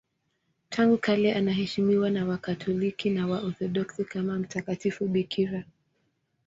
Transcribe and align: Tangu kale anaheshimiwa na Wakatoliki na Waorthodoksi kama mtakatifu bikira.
Tangu 0.69 0.97
kale 0.97 1.33
anaheshimiwa 1.35 2.09
na 2.09 2.25
Wakatoliki 2.25 3.09
na 3.09 3.27
Waorthodoksi 3.27 4.05
kama 4.05 4.39
mtakatifu 4.39 5.07
bikira. 5.07 5.63